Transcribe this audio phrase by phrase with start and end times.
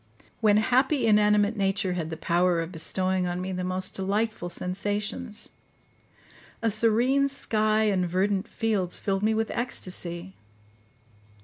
[0.39, 5.49] When happy, inanimate nature had the power of bestowing on me the most delightful sensations.
[6.63, 10.33] A serene sky and verdant fields filled me with ecstasy.